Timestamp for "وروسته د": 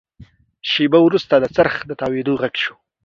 1.03-1.45